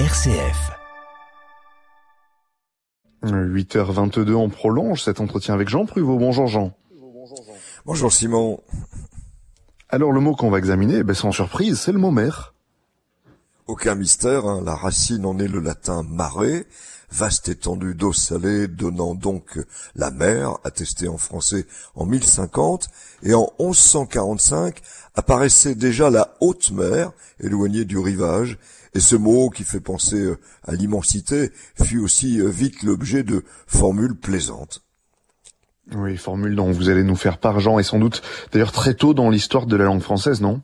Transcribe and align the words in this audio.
RCF. 0.00 0.72
8h22, 3.22 4.34
on 4.34 4.48
prolonge 4.48 5.00
cet 5.00 5.20
entretien 5.20 5.54
avec 5.54 5.68
Jean 5.68 5.86
Pruvot. 5.86 6.18
Bonjour 6.18 6.48
Jean. 6.48 6.76
Bonjour 7.86 8.12
Simon. 8.12 8.60
Alors 9.88 10.10
le 10.10 10.20
mot 10.20 10.34
qu'on 10.34 10.50
va 10.50 10.58
examiner, 10.58 11.04
ben, 11.04 11.14
sans 11.14 11.30
surprise, 11.30 11.78
c'est 11.78 11.92
le 11.92 12.00
mot 12.00 12.10
mer. 12.10 12.53
Aucun 13.66 13.94
mystère, 13.94 14.44
hein, 14.44 14.62
la 14.62 14.74
racine 14.74 15.24
en 15.24 15.38
est 15.38 15.48
le 15.48 15.58
latin 15.58 16.02
mare, 16.02 16.42
vaste 17.10 17.48
étendue 17.48 17.94
d'eau 17.94 18.12
salée 18.12 18.68
donnant 18.68 19.14
donc 19.14 19.58
la 19.94 20.10
mer, 20.10 20.58
attestée 20.64 21.08
en 21.08 21.16
français 21.16 21.66
en 21.94 22.04
1050, 22.04 22.88
et 23.22 23.32
en 23.32 23.50
1145 23.58 24.82
apparaissait 25.14 25.74
déjà 25.74 26.10
la 26.10 26.36
haute 26.40 26.72
mer, 26.72 27.12
éloignée 27.40 27.86
du 27.86 27.96
rivage, 27.96 28.58
et 28.92 29.00
ce 29.00 29.16
mot 29.16 29.48
qui 29.48 29.64
fait 29.64 29.80
penser 29.80 30.20
euh, 30.20 30.38
à 30.64 30.72
l'immensité 30.72 31.50
fut 31.82 31.98
aussi 31.98 32.40
euh, 32.40 32.48
vite 32.48 32.82
l'objet 32.82 33.22
de 33.22 33.44
formules 33.66 34.14
plaisantes. 34.14 34.82
Oui, 35.94 36.18
formule 36.18 36.54
dont 36.54 36.70
vous 36.70 36.90
allez 36.90 37.02
nous 37.02 37.16
faire 37.16 37.38
part, 37.38 37.60
Jean, 37.60 37.78
et 37.78 37.82
sans 37.82 37.98
doute 37.98 38.22
d'ailleurs 38.52 38.72
très 38.72 38.92
tôt 38.92 39.14
dans 39.14 39.30
l'histoire 39.30 39.64
de 39.64 39.76
la 39.76 39.84
langue 39.84 40.02
française, 40.02 40.42
non? 40.42 40.60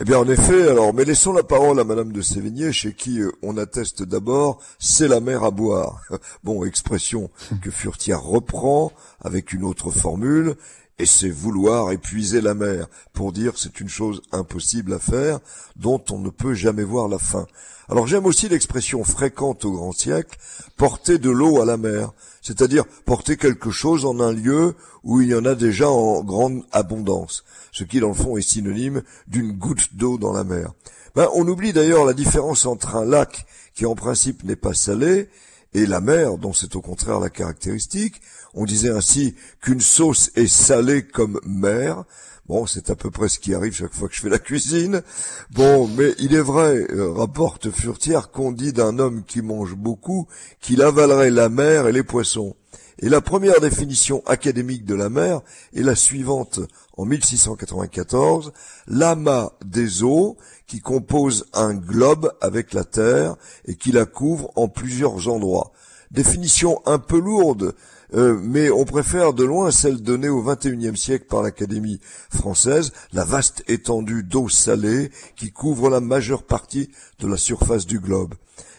Eh 0.00 0.04
bien, 0.04 0.18
en 0.18 0.28
effet, 0.28 0.68
alors, 0.68 0.92
mais 0.92 1.04
laissons 1.04 1.32
la 1.32 1.44
parole 1.44 1.78
à 1.78 1.84
Madame 1.84 2.10
de 2.10 2.20
Sévigné, 2.20 2.72
chez 2.72 2.94
qui 2.94 3.20
euh, 3.20 3.30
on 3.42 3.56
atteste 3.56 4.02
d'abord, 4.02 4.58
c'est 4.80 5.06
la 5.06 5.20
mer 5.20 5.44
à 5.44 5.52
boire. 5.52 6.02
Bon, 6.42 6.64
expression 6.64 7.30
que 7.62 7.70
Furtière 7.70 8.20
reprend 8.20 8.90
avec 9.20 9.52
une 9.52 9.62
autre 9.62 9.92
formule, 9.92 10.56
et 10.98 11.06
c'est 11.06 11.30
vouloir 11.30 11.90
épuiser 11.92 12.40
la 12.40 12.54
mer, 12.54 12.86
pour 13.12 13.32
dire 13.32 13.54
c'est 13.56 13.80
une 13.80 13.88
chose 13.88 14.22
impossible 14.32 14.92
à 14.92 14.98
faire, 14.98 15.40
dont 15.76 16.02
on 16.10 16.18
ne 16.18 16.30
peut 16.30 16.54
jamais 16.54 16.84
voir 16.84 17.08
la 17.08 17.18
fin. 17.18 17.46
Alors 17.88 18.06
j'aime 18.06 18.24
aussi 18.24 18.48
l'expression 18.48 19.04
fréquente 19.04 19.64
au 19.64 19.72
grand 19.72 19.92
siècle, 19.92 20.38
porter 20.76 21.18
de 21.18 21.30
l'eau 21.30 21.60
à 21.60 21.66
la 21.66 21.76
mer, 21.76 22.12
c'est-à-dire 22.40 22.84
porter 23.04 23.36
quelque 23.36 23.70
chose 23.70 24.06
en 24.06 24.20
un 24.20 24.32
lieu 24.32 24.74
où 25.02 25.20
il 25.20 25.28
y 25.28 25.34
en 25.34 25.44
a 25.44 25.54
déjà 25.54 25.90
en 25.90 26.22
grande 26.22 26.62
abondance, 26.72 27.44
ce 27.72 27.84
qui 27.84 28.00
dans 28.00 28.08
le 28.08 28.14
fond 28.14 28.36
est 28.36 28.42
synonyme 28.42 29.02
d'une 29.26 29.52
goutte 29.52 29.94
d'eau 29.96 30.16
dans 30.16 30.32
la 30.32 30.44
mer. 30.44 30.72
Ben, 31.14 31.28
on 31.34 31.46
oublie 31.46 31.72
d'ailleurs 31.72 32.04
la 32.04 32.12
différence 32.12 32.66
entre 32.66 32.96
un 32.96 33.04
lac 33.04 33.46
qui 33.74 33.86
en 33.86 33.94
principe 33.94 34.44
n'est 34.44 34.56
pas 34.56 34.74
salé 34.74 35.28
et 35.74 35.86
la 35.86 36.00
mer, 36.00 36.38
dont 36.38 36.52
c'est 36.52 36.76
au 36.76 36.80
contraire 36.80 37.20
la 37.20 37.30
caractéristique. 37.30 38.20
On 38.54 38.64
disait 38.64 38.90
ainsi 38.90 39.34
qu'une 39.60 39.80
sauce 39.80 40.30
est 40.36 40.46
salée 40.46 41.02
comme 41.02 41.40
mer. 41.44 42.04
Bon, 42.46 42.66
c'est 42.66 42.90
à 42.90 42.94
peu 42.94 43.10
près 43.10 43.28
ce 43.28 43.38
qui 43.38 43.54
arrive 43.54 43.74
chaque 43.74 43.94
fois 43.94 44.06
que 44.06 44.14
je 44.14 44.20
fais 44.20 44.28
la 44.28 44.38
cuisine. 44.38 45.02
Bon, 45.50 45.88
mais 45.88 46.14
il 46.18 46.34
est 46.34 46.42
vrai, 46.42 46.86
euh, 46.90 47.10
rapporte 47.10 47.70
Furtière, 47.70 48.30
qu'on 48.30 48.52
dit 48.52 48.74
d'un 48.74 48.98
homme 48.98 49.24
qui 49.24 49.40
mange 49.40 49.74
beaucoup 49.74 50.28
qu'il 50.60 50.82
avalerait 50.82 51.30
la 51.30 51.48
mer 51.48 51.88
et 51.88 51.92
les 51.92 52.02
poissons. 52.02 52.54
Et 52.98 53.08
la 53.08 53.20
première 53.20 53.60
définition 53.60 54.22
académique 54.26 54.84
de 54.84 54.94
la 54.94 55.08
mer 55.08 55.40
est 55.74 55.82
la 55.82 55.94
suivante 55.94 56.60
en 56.96 57.04
1694, 57.04 58.52
l'amas 58.86 59.52
des 59.64 60.02
eaux 60.02 60.36
qui 60.66 60.80
compose 60.80 61.46
un 61.52 61.74
globe 61.74 62.32
avec 62.40 62.72
la 62.72 62.84
terre 62.84 63.36
et 63.66 63.74
qui 63.74 63.92
la 63.92 64.04
couvre 64.04 64.50
en 64.56 64.68
plusieurs 64.68 65.28
endroits. 65.28 65.72
Définition 66.10 66.80
un 66.86 66.98
peu 66.98 67.18
lourde, 67.18 67.74
euh, 68.14 68.38
mais 68.40 68.70
on 68.70 68.84
préfère 68.84 69.32
de 69.32 69.42
loin 69.42 69.72
celle 69.72 70.00
donnée 70.00 70.28
au 70.28 70.42
XXIe 70.42 70.96
siècle 70.96 71.26
par 71.28 71.42
l'Académie 71.42 71.98
française, 72.30 72.92
la 73.12 73.24
vaste 73.24 73.64
étendue 73.66 74.22
d'eau 74.22 74.48
salée 74.48 75.10
qui 75.34 75.50
couvre 75.50 75.90
la 75.90 76.00
majeure 76.00 76.44
partie 76.44 76.90
de 77.18 77.26
la 77.26 77.36
surface 77.36 77.86
du 77.86 77.98
globe. 77.98 78.34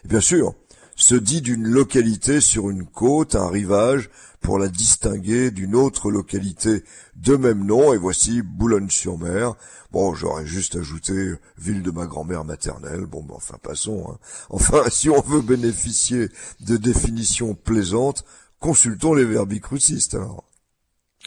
Bien 0.06 0.22
sûr, 0.22 0.54
se 0.96 1.16
dit 1.16 1.42
d'une 1.42 1.68
localité 1.68 2.40
sur 2.40 2.70
une 2.70 2.86
côte, 2.86 3.36
un 3.36 3.50
rivage, 3.50 4.10
pour 4.42 4.60
la 4.60 4.68
distinguer 4.68 5.52
d'une 5.52 5.76
autre 5.76 6.12
localité 6.12 6.84
de 7.16 7.36
même 7.36 7.66
nom, 7.66 7.94
et 7.94 7.98
voici 7.98 8.42
Boulogne-sur-Mer. 8.42 9.56
Bon, 9.92 10.14
j'aurais 10.14 10.46
juste 10.46 10.76
ajouté 10.76 11.34
ville 11.58 11.82
de 11.82 11.92
ma 11.92 12.06
grand-mère 12.06 12.46
maternelle, 12.46 13.06
bon, 13.06 13.24
ben, 13.24 13.36
enfin, 13.36 13.58
passons. 13.62 14.06
Hein. 14.10 14.18
Enfin, 14.50 14.84
si 14.90 15.10
on 15.10 15.22
veut 15.22 15.42
bénéficier 15.42 16.30
de 16.60 16.78
définitions 16.78 17.56
plaisantes, 17.56 18.24
consultons 18.60 19.14
les 19.14 19.26
verbicrucistes, 19.26 20.16
alors. 20.16 20.44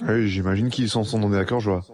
Oui, 0.02 0.28
j'imagine 0.28 0.70
qu'ils 0.70 0.88
s'en 0.88 1.02
sont 1.02 1.18
donnés 1.18 1.36
d'accord, 1.36 1.60
je 1.60 1.70
vois. 1.70 1.84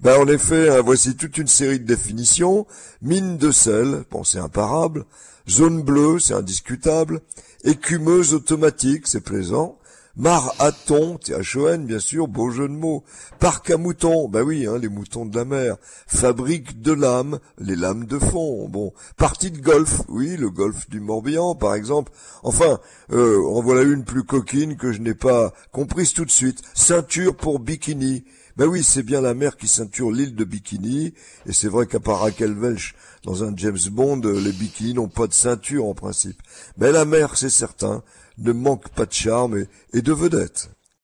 Ben, 0.00 0.18
en 0.18 0.26
effet, 0.26 0.70
hein, 0.70 0.82
voici 0.84 1.16
toute 1.16 1.38
une 1.38 1.48
série 1.48 1.80
de 1.80 1.84
définitions. 1.86 2.66
Mine 3.02 3.36
de 3.36 3.50
sel, 3.50 4.04
pensée 4.08 4.38
imparable. 4.38 5.04
Zone 5.48 5.82
bleue, 5.82 6.18
c'est 6.18 6.34
indiscutable. 6.34 7.20
Écumeuse 7.64 8.34
automatique, 8.34 9.06
c'est 9.06 9.20
plaisant. 9.20 9.78
Marathon, 10.18 11.16
T-H-O-N, 11.16 11.86
bien 11.86 12.00
sûr, 12.00 12.26
beau 12.26 12.50
jeu 12.50 12.66
de 12.66 12.74
mots. 12.74 13.04
Parc 13.38 13.70
à 13.70 13.76
moutons, 13.76 14.28
bah 14.28 14.42
oui, 14.42 14.66
hein, 14.66 14.76
les 14.76 14.88
moutons 14.88 15.24
de 15.24 15.36
la 15.36 15.44
mer. 15.44 15.76
Fabrique 16.08 16.82
de 16.82 16.92
lames, 16.92 17.38
les 17.58 17.76
lames 17.76 18.04
de 18.04 18.18
fond. 18.18 18.68
Bon, 18.68 18.92
partie 19.16 19.52
de 19.52 19.60
golf, 19.60 20.02
oui, 20.08 20.36
le 20.36 20.50
golf 20.50 20.90
du 20.90 20.98
Morbihan, 20.98 21.54
par 21.54 21.76
exemple. 21.76 22.10
Enfin, 22.42 22.80
euh, 23.12 23.40
en 23.46 23.62
voilà 23.62 23.82
une 23.82 24.04
plus 24.04 24.24
coquine 24.24 24.76
que 24.76 24.90
je 24.90 25.00
n'ai 25.00 25.14
pas 25.14 25.52
comprise 25.70 26.12
tout 26.14 26.24
de 26.24 26.32
suite. 26.32 26.62
Ceinture 26.74 27.36
pour 27.36 27.60
bikini. 27.60 28.24
Ben 28.58 28.66
oui, 28.66 28.82
c'est 28.82 29.04
bien 29.04 29.20
la 29.20 29.34
mer 29.34 29.56
qui 29.56 29.68
ceinture 29.68 30.10
l'île 30.10 30.34
de 30.34 30.42
Bikini, 30.42 31.14
et 31.46 31.52
c'est 31.52 31.68
vrai 31.68 31.86
qu'à 31.86 32.00
part 32.00 32.22
Raquel 32.22 32.58
Welch, 32.58 32.96
dans 33.22 33.44
un 33.44 33.56
James 33.56 33.78
Bond, 33.92 34.20
les 34.24 34.50
bikinis 34.50 34.94
n'ont 34.94 35.06
pas 35.06 35.28
de 35.28 35.32
ceinture 35.32 35.84
en 35.84 35.94
principe. 35.94 36.42
Mais 36.76 36.90
la 36.90 37.04
mer, 37.04 37.36
c'est 37.36 37.50
certain, 37.50 38.02
ne 38.38 38.52
manque 38.52 38.88
pas 38.90 39.06
de 39.06 39.12
charme 39.12 39.66
et, 39.92 40.02
de 40.02 40.12
vedette. 40.12 40.70